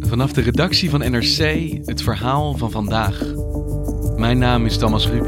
[0.00, 1.38] Vanaf de redactie van NRC
[1.84, 3.22] het verhaal van vandaag.
[4.16, 5.24] Mijn naam is Thomas Ruip.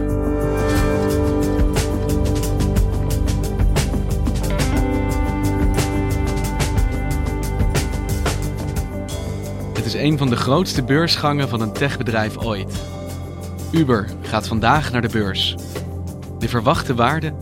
[9.75, 12.83] Het is een van de grootste beursgangen van een techbedrijf ooit.
[13.73, 15.57] Uber gaat vandaag naar de beurs.
[16.39, 17.33] De verwachte waarde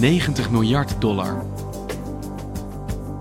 [0.00, 1.44] 90 miljard dollar.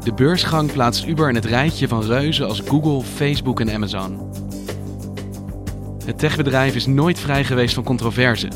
[0.03, 4.31] De beursgang plaatst Uber in het rijtje van reuzen als Google, Facebook en Amazon.
[6.05, 8.47] Het techbedrijf is nooit vrij geweest van controverse.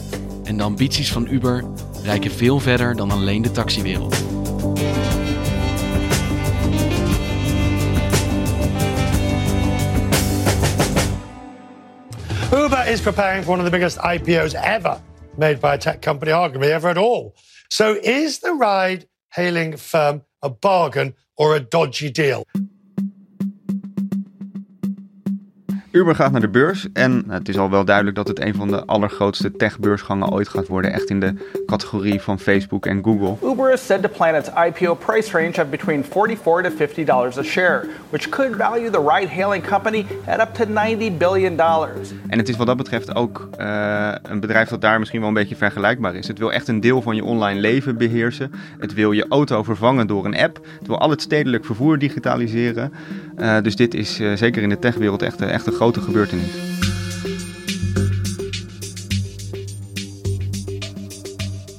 [0.43, 1.63] En de ambities van Uber
[2.03, 4.16] reiken veel verder dan alleen de taxiwereld.
[12.53, 14.97] Uber is preparing for one of the biggest IPOs ever
[15.38, 17.33] made by a tech company, arguably ever at all.
[17.67, 22.45] So is the ride hailing firm a bargain or a dodgy deal?
[25.95, 28.67] Uber gaat naar de beurs en het is al wel duidelijk dat het een van
[28.67, 30.93] de allergrootste techbeursgangen ooit gaat worden.
[30.93, 31.33] Echt in de
[31.65, 33.50] categorie van Facebook en Google.
[33.50, 37.38] Uber is said to plan its IPO price range of between 44 to 50 dollars
[37.38, 42.11] a share, which could value the ride-hailing company at up to 90 billion dollars.
[42.28, 45.35] En het is wat dat betreft ook uh, een bedrijf dat daar misschien wel een
[45.35, 46.28] beetje vergelijkbaar is.
[46.28, 48.51] Het wil echt een deel van je online leven beheersen.
[48.79, 50.59] Het wil je auto vervangen door een app.
[50.79, 52.94] Het wil al het stedelijk vervoer digitaliseren.
[53.38, 56.50] Uh, dus dit is uh, zeker in de techwereld echt, echt een grote gebeurtenis.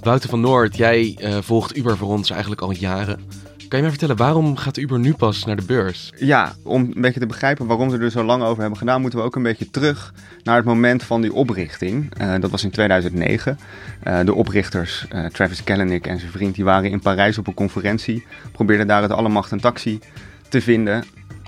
[0.02, 3.16] Wouter van Noord, jij uh, volgt Uber voor ons eigenlijk al jaren.
[3.56, 6.12] Kan je mij vertellen, waarom gaat Uber nu pas naar de beurs?
[6.18, 9.18] Ja, om een beetje te begrijpen waarom ze er zo lang over hebben gedaan, moeten
[9.18, 12.20] we ook een beetje terug naar het moment van die oprichting.
[12.20, 13.58] Uh, dat was in 2009.
[14.04, 18.26] Uh, de oprichters, Travis Kalanick en zijn vriend, die waren in Parijs op een conferentie.
[18.52, 20.00] Probeerden daar het allemacht en taxi
[20.48, 21.04] te vinden.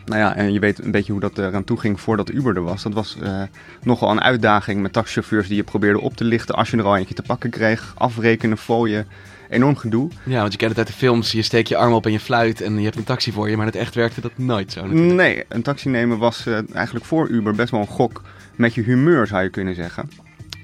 [0.08, 2.62] Nou ja, en je weet een beetje hoe dat eraan toe ging voordat Uber er
[2.62, 2.82] was.
[2.82, 3.42] Dat was uh,
[3.82, 6.96] nogal een uitdaging met taxichauffeurs die je probeerde op te lichten als je er al
[6.96, 7.92] eentje te pakken kreeg.
[7.96, 9.06] Afrekenen, fooien,
[9.48, 10.10] enorm gedoe.
[10.22, 11.32] Ja, want je kent het uit de films.
[11.32, 13.56] Je steekt je arm op en je fluit en je hebt een taxi voor je.
[13.56, 15.12] Maar in het echt werkte dat nooit zo natuurlijk.
[15.12, 18.22] Nee, een taxi nemen was uh, eigenlijk voor Uber best wel een gok
[18.56, 20.10] met je humeur zou je kunnen zeggen.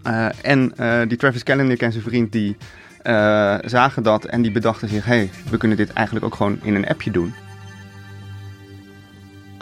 [0.06, 0.74] Uh, en
[1.08, 2.56] die Travis Kalanick en zijn vriend die
[3.64, 5.04] zagen dat en die bedachten zich...
[5.04, 7.34] hé, hey, we kunnen dit eigenlijk ook gewoon in een appje doen.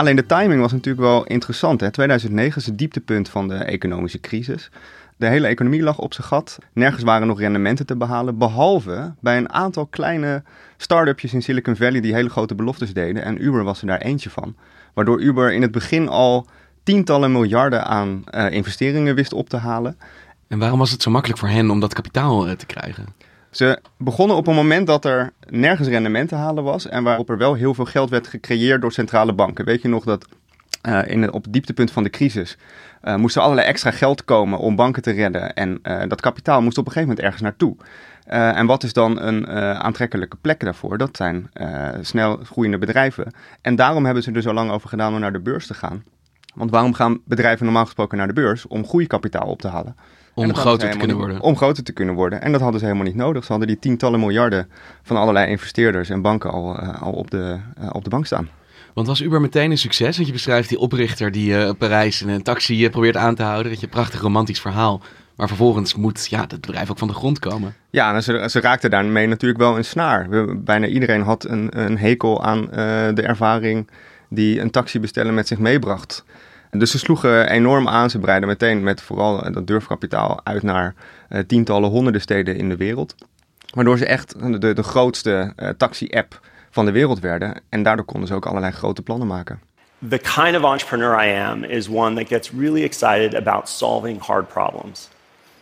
[0.02, 1.80] Alleen de timing was natuurlijk wel interessant.
[1.80, 1.90] Hè?
[1.90, 4.70] 2009 is het dieptepunt van de economische crisis.
[5.16, 6.58] De hele economie lag op zijn gat.
[6.72, 8.38] Nergens waren nog rendementen te behalen.
[8.38, 10.42] Behalve bij een aantal kleine
[10.76, 13.24] start-upjes in Silicon Valley die hele grote beloftes deden.
[13.24, 14.56] En Uber was er daar eentje van.
[14.94, 16.46] Waardoor Uber in het begin al
[16.82, 19.98] tientallen miljarden aan uh, investeringen wist op te halen.
[20.48, 23.06] En waarom was het zo makkelijk voor hen om dat kapitaal uh, te krijgen?
[23.52, 27.38] Ze begonnen op een moment dat er nergens rendement te halen was en waarop er
[27.38, 29.64] wel heel veel geld werd gecreëerd door centrale banken.
[29.64, 30.26] Weet je nog dat
[30.88, 32.56] uh, in op het dieptepunt van de crisis
[33.04, 36.62] uh, moest er allerlei extra geld komen om banken te redden en uh, dat kapitaal
[36.62, 37.76] moest op een gegeven moment ergens naartoe.
[38.56, 39.48] en wat is dan een
[39.78, 40.98] aantrekkelijke plek daarvoor?
[40.98, 41.50] Dat zijn
[42.00, 43.32] snel groeiende bedrijven.
[43.60, 46.04] En daarom hebben ze er zo lang over gedaan om naar de beurs te gaan.
[46.54, 48.66] Want waarom gaan bedrijven normaal gesproken naar de beurs?
[48.66, 49.96] Om groeikapitaal op te halen.
[50.34, 51.40] Om groter te kunnen worden.
[51.40, 52.42] Om groter te kunnen worden.
[52.42, 53.44] En dat hadden ze helemaal niet nodig.
[53.44, 54.70] Ze hadden die tientallen miljarden
[55.02, 58.48] van allerlei investeerders en banken al, uh, al op, de, uh, op de bank staan.
[58.94, 60.14] Want was Uber meteen een succes?
[60.16, 63.70] Want je beschrijft die oprichter die uh, Parijs in een taxi probeert aan te houden.
[63.70, 65.02] Dat je een prachtig romantisch verhaal.
[65.36, 67.74] Maar vervolgens moet ja, het bedrijf ook van de grond komen.
[67.90, 70.28] Ja, en ze, ze raakten daarmee natuurlijk wel een snaar.
[70.28, 72.66] We, bijna iedereen had een, een hekel aan
[73.14, 73.88] de ervaring
[74.28, 76.24] die een taxi bestellen met zich meebracht.
[76.78, 78.10] Dus ze sloegen enorm aan.
[78.10, 80.94] Ze breiden meteen met vooral dat durfkapitaal uit naar
[81.30, 83.14] uh, tientallen, honderden steden in de wereld.
[83.74, 86.40] Waardoor ze echt de, de grootste uh, taxi-app
[86.70, 87.60] van de wereld werden.
[87.68, 89.60] En daardoor konden ze ook allerlei grote plannen maken.
[90.02, 94.48] the kind of entrepreneur I am is one that gets really excited about solving hard
[94.48, 95.08] problems.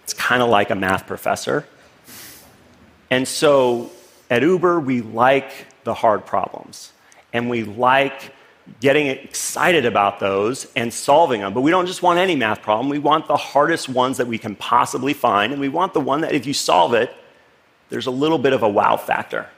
[0.03, 1.67] It's kind of like a math professor.
[3.11, 3.91] And so
[4.31, 6.93] at Uber, we like the hard problems
[7.33, 8.33] and we like
[8.81, 11.53] getting excited about those and solving them.
[11.53, 14.39] But we don't just want any math problem, we want the hardest ones that we
[14.39, 15.53] can possibly find.
[15.53, 17.11] And we want the one that if you solve it,
[17.89, 19.49] there's a little bit of a wow factor.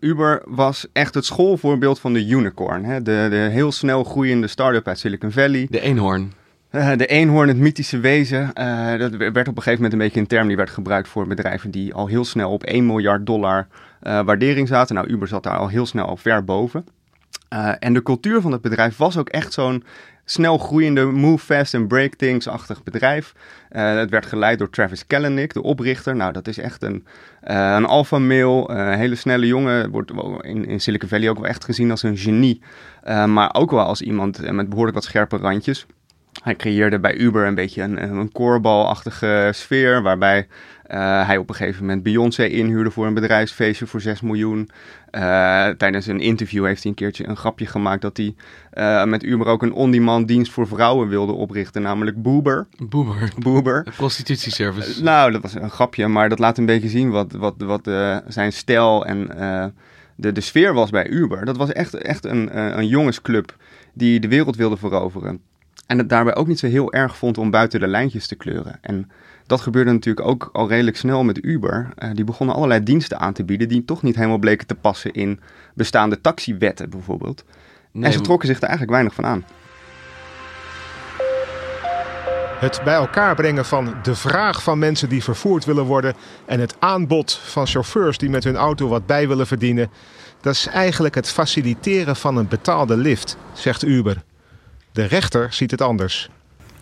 [0.00, 2.84] Uber was echt het schoolvoorbeeld van de unicorn.
[2.84, 3.02] Hè?
[3.02, 5.66] De, de heel snel groeiende start-up uit Silicon Valley.
[5.70, 6.32] De eenhoorn.
[6.70, 8.50] Uh, de eenhoorn, het mythische wezen.
[8.58, 11.26] Uh, dat werd op een gegeven moment een beetje een term die werd gebruikt voor
[11.26, 13.66] bedrijven die al heel snel op 1 miljard dollar
[14.02, 14.94] uh, waardering zaten.
[14.94, 16.86] Nou, Uber zat daar al heel snel al ver boven.
[17.78, 19.84] En de cultuur van het bedrijf was ook echt zo'n
[20.24, 23.34] snel groeiende move fast and break things-achtig bedrijf.
[23.72, 26.16] Uh, het werd geleid door Travis Kalanick, de oprichter.
[26.16, 27.06] Nou, dat is echt een,
[27.44, 29.90] uh, een alpha male, hele snelle jongen.
[29.90, 32.60] Wordt in, in Silicon Valley ook wel echt gezien als een genie.
[33.26, 35.86] maar ook wel als iemand met behoorlijk wat scherpe randjes.
[36.42, 40.46] Hij creëerde bij Uber een beetje een, een koorbalachtige sfeer, waarbij
[40.90, 44.70] uh, hij op een gegeven moment Beyoncé inhuurde voor een bedrijfsfeestje voor 6 miljoen.
[45.10, 48.34] Uh, tijdens een interview heeft hij een keertje een grapje gemaakt dat hij
[48.74, 52.66] uh, met Uber ook een on-demand dienst voor vrouwen wilde oprichten, namelijk Boober.
[52.78, 53.32] Boober.
[53.38, 53.82] Boober.
[53.84, 55.02] Een prostitutieservice.
[55.02, 57.90] nou, dat was een grapje, maar dat laat een beetje zien wat, wat, wat
[58.26, 59.26] zijn stijl en
[60.16, 61.44] de, de sfeer was bij Uber.
[61.44, 63.56] Dat was echt, echt een, een jongensclub
[63.92, 65.40] die de wereld wilde veroveren.
[65.86, 68.78] En het daarbij ook niet zo heel erg vond om buiten de lijntjes te kleuren.
[68.80, 69.10] En
[69.46, 71.88] dat gebeurde natuurlijk ook al redelijk snel met Uber.
[71.98, 75.12] Uh, die begonnen allerlei diensten aan te bieden die toch niet helemaal bleken te passen
[75.12, 75.40] in
[75.74, 77.44] bestaande taxiwetten bijvoorbeeld.
[77.92, 79.44] Nee, en ze trokken zich er eigenlijk weinig van aan.
[82.58, 86.14] Het bij elkaar brengen van de vraag van mensen die vervoerd willen worden
[86.46, 89.90] en het aanbod van chauffeurs die met hun auto wat bij willen verdienen,
[90.40, 94.22] dat is eigenlijk het faciliteren van een betaalde lift, zegt Uber.
[94.94, 96.30] De rechter ziet het anders.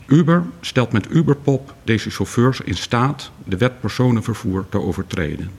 [0.06, 5.50] Uber stelt met Uberpop deze chauffeurs in staat de wet personenvervoer te overtreden.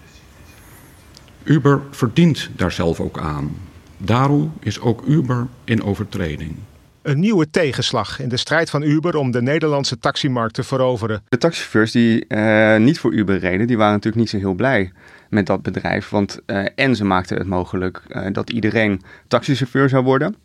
[1.44, 3.58] Uber verdient daar zelf ook aan.
[3.98, 6.56] Daarom is ook Uber in overtreding.
[7.02, 11.24] Een nieuwe tegenslag in de strijd van Uber om de Nederlandse taximarkt te veroveren.
[11.30, 14.92] De taxichauffeurs die uh, niet voor Uber reden, die waren natuurlijk niet zo heel blij
[15.30, 16.10] met dat bedrijf.
[16.10, 20.36] Want uh, en ze maakten het mogelijk uh, dat iedereen taxichauffeur zou worden.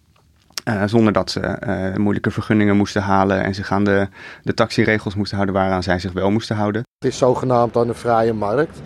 [0.69, 4.09] Uh, zonder dat ze uh, moeilijke vergunningen moesten halen en zich aan de,
[4.43, 6.83] de taxiregels moesten houden waaraan zij zich wel moesten houden.
[6.99, 8.81] Het is zogenaamd dan een vrije markt.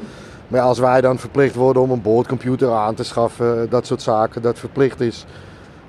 [0.49, 4.43] Maar als wij dan verplicht worden om een boordcomputer aan te schaffen, dat soort zaken,
[4.43, 5.27] dat verplicht is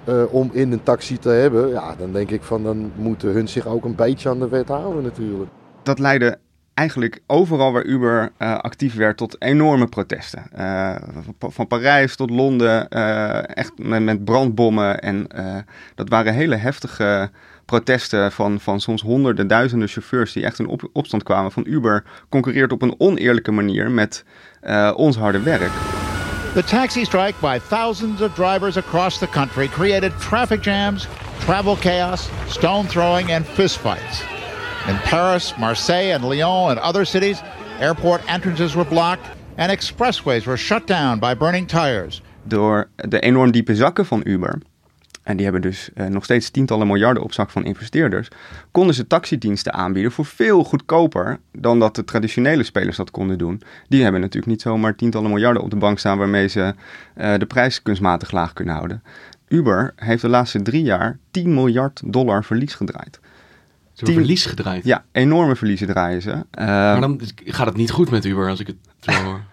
[0.09, 3.47] uh, om in een taxi te hebben, ja, dan denk ik van dan moeten hun
[3.47, 5.51] zich ook een beetje aan de wet houden natuurlijk.
[5.83, 6.37] Dat leidde
[6.73, 10.43] eigenlijk overal waar Uber uh, actief werd tot enorme protesten.
[10.57, 10.95] Uh,
[11.39, 14.99] van Parijs tot Londen, uh, echt met, brandbommen.
[14.99, 15.27] En
[15.95, 17.29] dat waren hele heftige
[17.65, 22.03] protesten van, van soms honderden, duizenden chauffeurs die echt in op, opstand kwamen van Uber.
[22.29, 24.25] Concurreert op een oneerlijke manier met
[24.95, 25.71] ons harde werk.
[26.53, 31.07] The taxi strike by thousands of drivers across the country created traffic jams,
[31.39, 34.32] travel chaos, stone throwing and fistfights.
[34.87, 37.41] In Paris, Marseille, and Lyon and other cities,
[37.79, 39.25] airport entrances were blocked
[39.57, 42.21] and expressways were shut down by burning tires.
[42.43, 44.57] Door de enorm diepe zakken van Uber,
[45.23, 48.27] en die hebben dus uh, nog steeds tientallen miljarden op zak van investeerders,
[48.71, 53.61] konden ze taxidiensten aanbieden voor veel goedkoper dan dat de traditionele spelers dat konden doen.
[53.87, 56.73] Die hebben natuurlijk niet zomaar tientallen miljarden op de bank staan waarmee ze
[57.17, 59.03] uh, de prijs kunstmatig laag kunnen houden.
[59.47, 63.19] Uber heeft de laatste drie jaar 10 miljard dollar verlies gedraaid.
[63.93, 64.85] Ze hebben verlies gedraaid.
[64.85, 66.45] Ja, enorme verliezen draaien ze.
[66.51, 69.43] Maar dan gaat het niet goed met Uber als ik het zo hoor.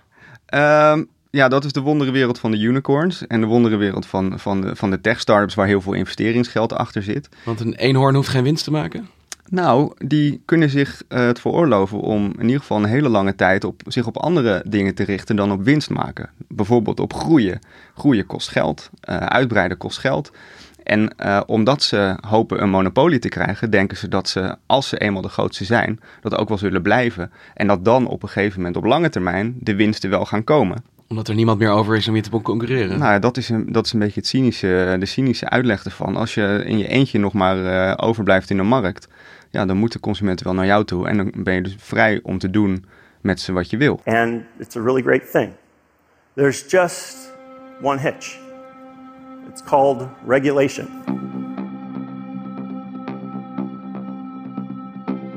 [0.55, 0.99] uh,
[1.31, 4.91] ja, dat is de wonderenwereld van de unicorns en de wonderenwereld van, van de, van
[4.91, 7.29] de tech-startups waar heel veel investeringsgeld achter zit.
[7.45, 9.09] Want een eenhoorn hoeft geen winst te maken?
[9.51, 13.65] Nou, die kunnen zich uh, het veroorloven om in ieder geval een hele lange tijd
[13.65, 16.31] op, zich op andere dingen te richten dan op winst maken.
[16.49, 17.59] Bijvoorbeeld op groeien.
[17.95, 20.31] Groeien kost geld, uh, uitbreiden kost geld.
[20.91, 24.99] En uh, omdat ze hopen een monopolie te krijgen, denken ze dat ze, als ze
[24.99, 27.33] eenmaal de grootste zijn, dat ook wel zullen blijven.
[27.55, 30.85] En dat dan op een gegeven moment op lange termijn de winsten wel gaan komen.
[31.09, 32.99] Omdat er niemand meer over is om je te concurreren.
[32.99, 36.17] Nou, dat is een, dat is een beetje het cynische, de cynische uitleg ervan.
[36.17, 39.09] Als je in je eentje nog maar uh, overblijft in de markt,
[39.51, 41.09] ja, dan moeten consumenten wel naar jou toe.
[41.09, 42.85] En dan ben je dus vrij om te doen
[43.21, 44.01] met ze wat je wil.
[44.05, 45.53] And it's a really great thing.
[46.35, 47.33] There's just
[47.83, 48.40] one hitch.
[49.51, 50.89] It's called regulation.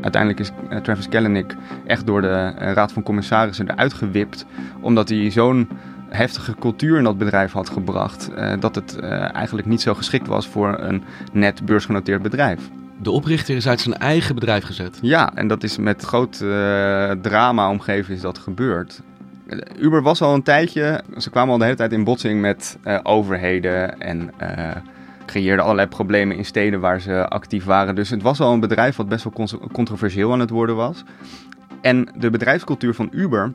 [0.01, 1.55] Uiteindelijk is uh, Travis Kalanick
[1.85, 4.45] echt door de uh, Raad van Commissarissen eruit gewipt,
[4.81, 5.67] omdat hij zo'n
[6.09, 8.33] heftige cultuur in dat bedrijf had gebracht.
[8.33, 12.59] eh, dat het eh, eigenlijk niet zo geschikt was voor een net beursgenoteerd bedrijf.
[13.01, 14.99] De oprichter is uit zijn eigen bedrijf gezet.
[15.01, 19.01] Ja, en dat is met groot eh, drama omgeven is dat gebeurd.
[19.79, 22.99] Uber was al een tijdje, ze kwamen al de hele tijd in botsing met eh,
[23.03, 24.75] overheden en eh,
[25.25, 27.95] creëerden allerlei problemen in steden waar ze actief waren.
[27.95, 31.03] Dus het was al een bedrijf wat best wel controversieel aan het worden was.
[31.81, 33.53] En de bedrijfscultuur van Uber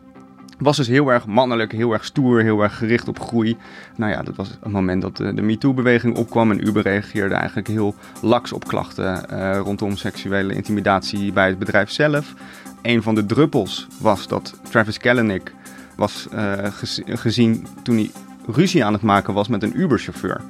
[0.58, 3.56] was dus heel erg mannelijk, heel erg stoer, heel erg gericht op groei.
[3.96, 7.68] Nou ja, dat was het moment dat de, de MeToo-beweging opkwam en Uber reageerde eigenlijk
[7.68, 12.34] heel laks op klachten eh, rondom seksuele intimidatie bij het bedrijf zelf.
[12.82, 15.52] Een van de druppels was dat Travis Kalanick
[15.98, 18.10] was eh, gez- gezien toen hij
[18.46, 20.40] ruzie aan het maken was met een Uber-chauffeur.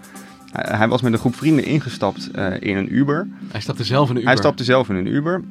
[0.53, 3.29] Hij- hij was met een groep vrienden ingestapt eh, in een Uber.
[3.51, 4.33] Hij stapte zelf in een Uber.
[4.33, 5.43] Hij stapte zelf in een Uber.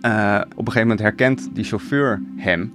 [0.00, 2.72] Eh, op een gegeven moment herkent die chauffeur hem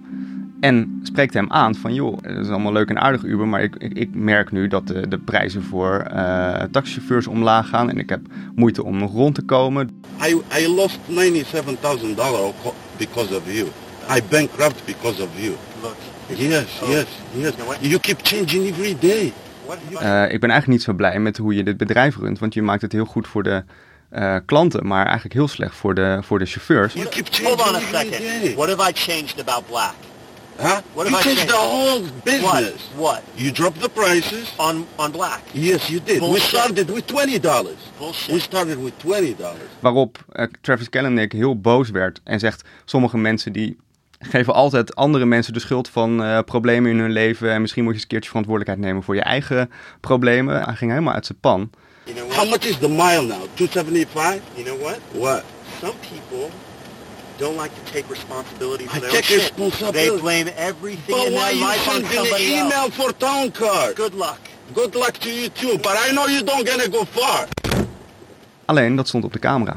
[0.60, 3.76] en spreekt hem aan van joh, het is allemaal leuk en aardig Uber, maar ik,
[3.76, 8.10] ik, ik merk nu dat de, de prijzen voor eh, taxichauffeurs omlaag gaan en ik
[8.10, 8.22] heb
[8.56, 9.90] moeite om nog rond te komen.
[10.28, 13.68] I, I lost $97,000 co- because of you.
[14.10, 15.56] I bankrupt because of you.
[16.30, 17.06] Yes, yes,
[17.36, 17.54] yes.
[17.82, 19.34] You keep changing every day.
[20.00, 22.62] Eh, ik ben eigenlijk niet zo blij met hoe je dit bedrijf runt, want je
[22.62, 23.64] maakt het heel goed voor de
[24.10, 26.94] eh, klanten, maar eigenlijk heel slecht voor de, voor de chauffeurs.
[26.94, 28.56] You keep Hold on a second.
[28.56, 29.94] What have I changed about black?
[30.58, 30.80] Huh?
[30.94, 31.48] What you have I changed changed?
[31.48, 32.90] the whole business.
[32.96, 33.14] What?
[33.14, 33.22] What?
[33.36, 34.54] You dropped the prices.
[34.58, 35.42] On on black.
[35.52, 36.20] Yes, you did.
[36.20, 36.52] Bullshit.
[36.52, 37.76] We started with $20.
[37.98, 38.34] Bullshit.
[38.34, 39.36] We started with $20.
[39.80, 43.78] Waarop eh, Travis Kalanick heel boos werd en zegt: sommige mensen die
[44.24, 47.92] geven altijd andere mensen de schuld van eh, problemen in hun leven en misschien moet
[47.92, 50.64] je eens een keertje verantwoordelijkheid nemen voor je eigen problemen.
[50.64, 51.70] Hij ging helemaal uit zijn pan.
[52.30, 53.42] How much is the mile now?
[53.54, 54.42] 275?
[54.56, 55.00] You know what?
[55.12, 55.44] What?
[55.82, 56.50] Some people
[57.38, 59.38] don't like to take responsibility for I their shit.
[59.40, 60.10] responsibility.
[60.10, 62.92] They blame everything But in their you life on sending an somebody email else.
[62.96, 63.96] for town card?
[63.96, 64.40] Good luck.
[64.74, 67.48] Good luck to you too, but I know you don't gonna go far.
[68.66, 69.76] Alleen dat stond op de camera.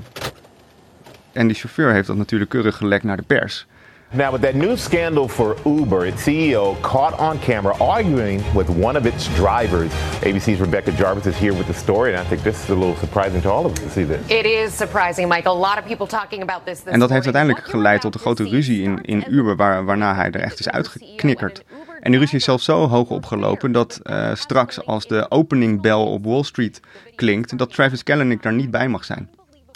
[1.32, 3.66] En die chauffeur heeft dat natuurlijk keurig gelekt naar de pers.
[4.14, 8.96] Now, with that new scandal for Uber, its CEO caught on camera arguing with one
[8.96, 9.90] of its drivers.
[10.22, 12.94] ABC's Rebecca Jarvis is here with the story, and I think this is a little
[12.96, 14.24] surprising to all of us to see this.
[14.28, 15.56] It is surprising, Michael.
[15.56, 16.80] A lot of people talking about this.
[16.80, 20.14] this En dat heeft uiteindelijk geleid tot een grote ruzie in, in Uber, waar, waarna
[20.14, 21.64] hij er echt is uitgeknikkerd.
[22.00, 26.24] En die ruzie is zelfs zo hoog opgelopen dat eh, straks als de openingbel op
[26.24, 26.80] Wall Street
[27.14, 29.28] klinkt, dat Travis Kalanick daar niet bij mag zijn.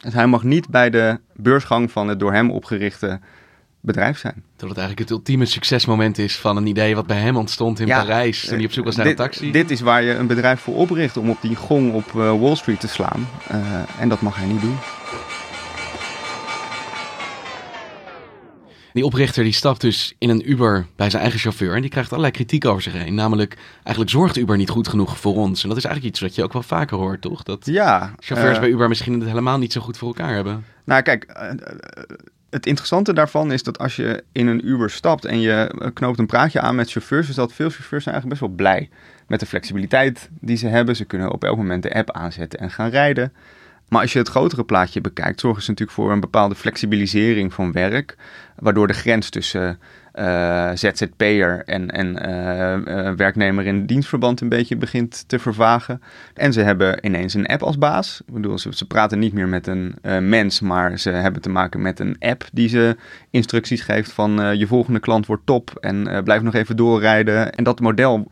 [0.03, 3.21] Dus hij mag niet bij de beursgang van het door hem opgerichte
[3.81, 4.45] bedrijf zijn.
[4.57, 7.87] Dat het eigenlijk het ultieme succesmoment is van een idee wat bij hem ontstond in
[7.87, 8.47] Ja, Parijs.
[8.47, 9.53] Toen hij op zoek was naar dit, een taxi.
[9.53, 12.57] Dit is waar je een bedrijf voor opricht om op die gong op eh, Wall
[12.57, 13.29] Street te slaan.
[13.49, 13.59] Eh,
[13.99, 14.77] en dat mag hij niet doen.
[18.93, 22.11] Die oprichter die stapt dus in een Uber bij zijn eigen chauffeur en die krijgt
[22.11, 23.15] allerlei kritiek over zich heen.
[23.15, 25.63] Namelijk, eigenlijk zorgt Uber niet goed genoeg voor ons.
[25.63, 27.43] En dat is eigenlijk iets wat je ook wel vaker hoort, toch?
[27.43, 30.65] Dat Ja, chauffeurs eh, bij Uber misschien het helemaal niet zo goed voor elkaar hebben.
[30.85, 31.27] Nou, kijk,
[32.51, 36.19] het interessante daarvan is dat als je in een Uber stapt en je eh, knoopt
[36.19, 38.89] een praatje aan met chauffeurs, is dat veel chauffeurs zijn eigenlijk best wel blij
[39.27, 40.97] met de flexibiliteit die ze hebben.
[40.97, 43.33] Ze kunnen op elk moment de app aanzetten en gaan rijden.
[43.89, 47.73] Maar als je het grotere plaatje bekijkt, zorgen ze natuurlijk voor een bepaalde flexibilisering van
[47.73, 48.17] werk,
[48.59, 49.79] waardoor de grens tussen
[50.13, 52.73] eh, ZZP'er en, en eh,
[53.09, 56.03] eh, werknemer in dienstverband een beetje begint te vervagen.
[56.35, 58.23] En ze hebben ineens een app als baas.
[58.27, 59.95] Ik bedoel, ze, ze praten niet meer met een
[60.29, 62.97] mens, maar ze hebben te maken met een app die ze
[63.31, 67.53] instructies geeft van je volgende klant wordt top en blijf nog even doorrijden.
[67.53, 68.31] En dat model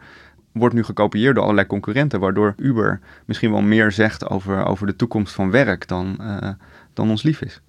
[0.52, 4.96] wordt nu gekopieerd door allerlei concurrenten, waardoor Uber misschien wel meer zegt over, over de
[4.96, 6.20] toekomst van werk dan,
[6.92, 7.60] dan ons lief is.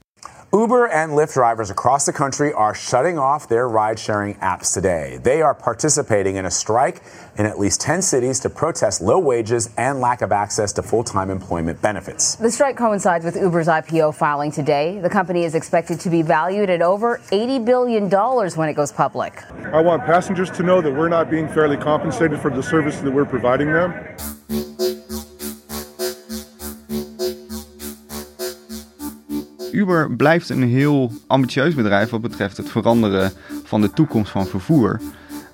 [0.51, 5.19] Uber and Lyft drivers across the country are shutting off their ride sharing apps today.
[5.21, 7.03] They are participating in a strike
[7.37, 11.03] in at least 10 cities to protest low wages and lack of access to full
[11.03, 12.33] time employment benefits.
[12.35, 14.99] The strike coincides with Uber's IPO filing today.
[14.99, 19.43] The company is expected to be valued at over $80 billion when it goes public.
[19.71, 23.11] I want passengers to know that we're not being fairly compensated for the service that
[23.11, 23.93] we're providing them.
[29.79, 33.31] Uber blijft een heel ambitieus bedrijf wat betreft het veranderen
[33.63, 34.99] van de toekomst van vervoer.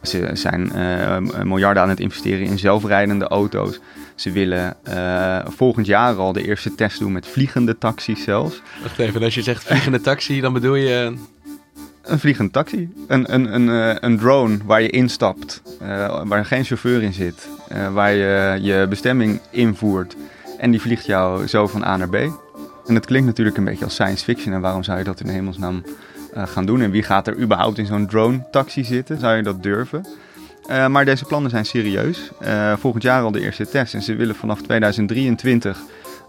[0.01, 3.79] Ze zijn eh, miljarden aan het investeren in zelfrijdende auto's.
[4.15, 8.61] Ze willen eh, volgend jaar al de eerste test doen met vliegende taxis zelfs.
[8.81, 11.13] Wacht even, als je zegt vliegende taxi, dan bedoel je...
[12.01, 12.89] Een vliegende taxi.
[13.07, 15.61] Een, een, een, eh, een drone waar je instapt,
[16.23, 17.49] waar geen chauffeur in zit,
[17.93, 20.15] waar je je bestemming invoert
[20.57, 22.44] en die vliegt jou zo van A naar B.
[22.87, 25.27] En het klinkt natuurlijk een beetje als science fiction en waarom zou je dat in
[25.27, 25.83] hemelsnaam
[26.33, 26.81] eh, gaan doen?
[26.81, 29.19] En wie gaat er überhaupt in zo'n drone taxi zitten?
[29.19, 30.05] Zou je dat durven?
[30.69, 32.31] Uh, maar deze plannen zijn serieus.
[32.41, 33.93] Uh, volgend jaar al de eerste test.
[33.93, 35.79] En ze willen vanaf 2023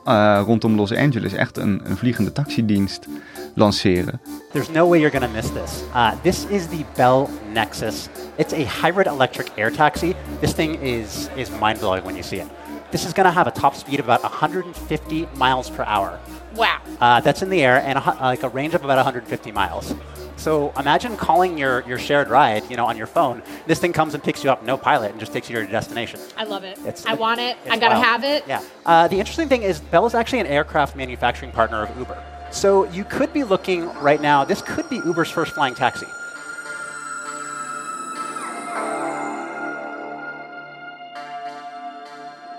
[0.06, 3.06] uh, rondom Los Angeles echt een, een vliegende taxidienst
[3.54, 4.20] lanceren.
[4.52, 5.82] There's no way you're to miss this.
[5.94, 8.08] Uh, this is the Bell Nexus.
[8.36, 10.14] It's a hybrid electric air taxi.
[10.40, 12.46] This thing is, is mind blowing when you see it.
[12.90, 16.18] This is to have a top speed of about 150 miles per hour.
[16.56, 16.80] Wow.
[17.00, 19.94] Uh, that's in the air and a, like a range of about 150 miles.
[20.36, 23.42] So imagine calling your, your shared ride, you know, on your phone.
[23.66, 25.70] This thing comes and picks you up, no pilot, and just takes you to your
[25.70, 26.20] destination.
[26.36, 26.78] I love it.
[26.80, 27.56] It's- I want it.
[27.70, 28.04] I gotta wild.
[28.04, 28.44] have it.
[28.46, 28.62] Yeah.
[28.84, 32.22] Uh, the interesting thing is Bell is actually an aircraft manufacturing partner of Uber.
[32.50, 34.44] So you could be looking right now.
[34.44, 36.06] This could be Uber's first flying taxi.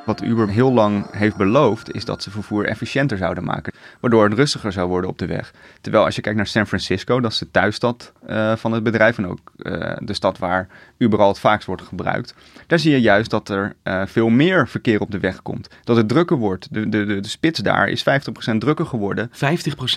[0.07, 3.73] Wat Uber heel lang heeft beloofd, is dat ze vervoer efficiënter zouden maken.
[3.99, 5.53] Waardoor het rustiger zou worden op de weg.
[5.81, 9.17] Terwijl als je kijkt naar San Francisco, dat is de thuisstad eh, van het bedrijf.
[9.17, 12.33] En ook eh, de stad waar Uber al het vaakst wordt gebruikt.
[12.67, 15.69] Daar zie je juist dat er eh, veel meer verkeer op de weg komt.
[15.83, 16.73] Dat het drukker wordt.
[16.73, 18.03] De, de, de, de spits daar is
[18.53, 19.29] 50% drukker geworden.
[19.29, 19.33] 50%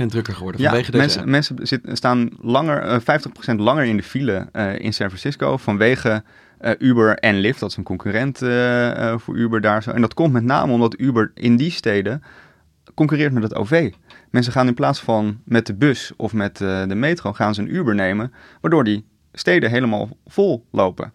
[0.06, 3.20] drukker geworden Ja, vanwege deze mensen, mensen staan langer, eh
[3.54, 4.46] 50% langer in de file
[4.78, 6.22] in San Francisco vanwege
[6.60, 7.60] eh, Uber en Lyft.
[7.60, 9.90] Dat is een concurrent eh, eh, voor Uber daar zo.
[9.90, 12.22] En dat komt met name omdat Uber in die steden
[12.94, 13.92] concurreert met het OV.
[14.30, 17.74] Mensen gaan in plaats van met de bus of met de metro gaan ze een
[17.74, 21.12] Uber nemen, waardoor die steden helemaal vol lopen.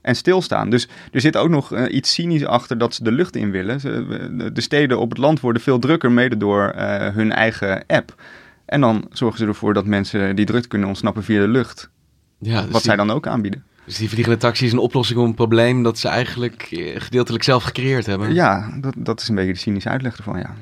[0.00, 0.70] En stilstaan.
[0.70, 3.80] Dus er zit ook nog iets cynisch achter dat ze de lucht in willen.
[3.80, 6.72] Ze, de- de steden op het land worden veel drukker, mede door
[7.14, 8.22] hun eigen app.
[8.64, 11.90] En dan zorgen ze ervoor dat mensen die druk kunnen ontsnappen via de lucht.
[12.38, 13.64] Ja, dus Wat zij dan ook aanbieden.
[13.88, 17.44] Dus die vliegende taxi is een oplossing op een probleem dat ze eigenlijk eh, gedeeltelijk
[17.44, 18.34] zelf gecreëerd hebben.
[18.34, 20.54] Ja, dat, dat is een beetje de cynische uitleg ervan, ja.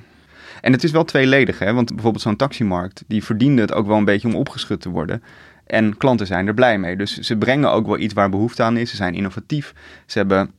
[0.60, 1.72] En het is wel tweeledig, hè?
[1.72, 5.22] want bijvoorbeeld zo'n taximarkt, die verdiende het ook wel een beetje om opgeschud te worden.
[5.66, 6.96] En klanten zijn er blij mee.
[6.96, 8.90] Dus ze brengen ook wel iets waar behoefte aan is.
[8.90, 9.74] Ze zijn innovatief.
[10.06, 10.50] Ze hebben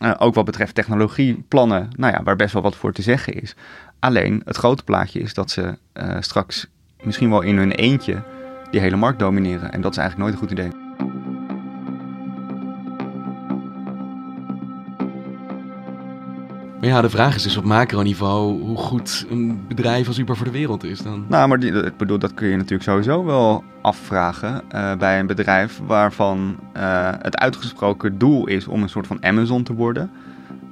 [0.00, 3.42] eh, ook wat betreft technologie plannen, nou ja, waar best wel wat voor te zeggen
[3.42, 3.54] is.
[3.98, 6.66] Alleen het grote plaatje is dat ze eh, straks
[7.02, 8.22] misschien wel in hun eentje
[8.70, 9.72] die hele markt domineren.
[9.72, 10.81] En dat is eigenlijk nooit een goed idee.
[16.82, 20.46] Maar ja, de vraag is dus op macroniveau hoe goed een bedrijf als Uber voor
[20.46, 21.24] de wereld is dan.
[21.28, 25.26] Nou, maar die, ik bedoel, dat kun je natuurlijk sowieso wel afvragen eh, bij een
[25.26, 30.10] bedrijf waarvan eh, het uitgesproken doel is om een soort van Amazon te worden.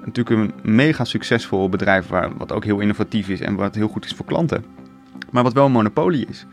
[0.05, 4.05] Natuurlijk een mega succesvol bedrijf waar, wat ook heel innovatief is en wat heel goed
[4.05, 4.65] is voor klanten.
[5.31, 6.47] Maar wat wel een monopolie is.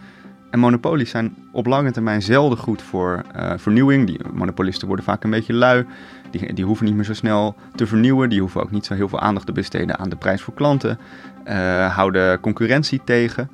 [0.50, 4.08] En monopolies zijn op lange termijn zelden goed voor eh, vernieuwing.
[4.08, 5.86] Die monopolisten worden vaak een beetje lui.
[6.32, 8.30] Die, die hoeven niet meer zo snel te vernieuwen.
[8.30, 11.00] Die hoeven ook niet zo heel veel aandacht te besteden aan de prijs voor klanten.
[11.44, 13.52] Eh, houden concurrentie tegen.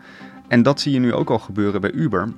[0.48, 2.34] En dat zie je nu ook al gebeuren bij Uber.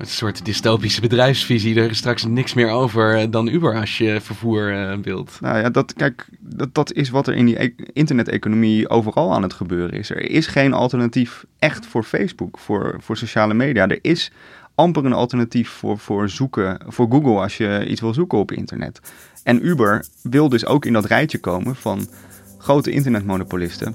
[0.00, 1.80] Een soort dystopische bedrijfsvisie.
[1.80, 5.38] Er is straks niks meer over eh, dan Uber als je vervoer eh, wilt.
[5.40, 9.42] Nou ja, dat, kijk, dat, dat is wat er in die e- internet-economie overal aan
[9.42, 10.10] het gebeuren is.
[10.10, 13.88] Er is geen alternatief echt voor Facebook, voor, voor sociale media.
[13.88, 14.32] Er is
[14.74, 19.00] amper een alternatief voor, voor zoeken, voor Google als je iets wil zoeken op internet.
[19.42, 22.08] En Uber wil dus ook in dat rijtje komen van
[22.58, 23.94] grote internetmonopolisten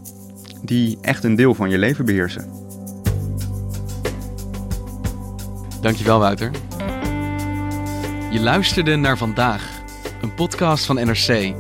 [0.64, 2.65] die echt een deel van je leven beheersen.
[5.82, 6.52] Dankjewel, Wouter.
[8.32, 9.70] Je luisterde naar vandaag,
[10.22, 11.54] een podcast van NRC.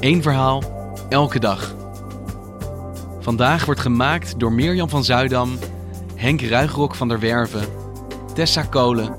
[0.00, 0.62] Eén verhaal,
[1.08, 1.74] elke dag.
[3.20, 5.58] Vandaag wordt gemaakt door Mirjam van Zuidam,
[6.14, 7.66] Henk Ruigrok van der Werven,
[8.34, 9.16] Tessa Kolen,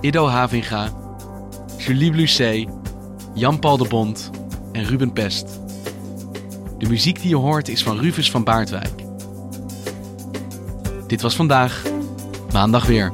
[0.00, 0.88] Ido Havinga,
[1.76, 2.68] Julie Blusset,
[3.34, 4.30] Jan-Paul de Bond
[4.72, 5.60] en Ruben Pest.
[6.78, 9.04] De muziek die je hoort is van Rufus van Baardwijk.
[11.06, 11.82] Dit was vandaag,
[12.52, 13.12] maandag weer.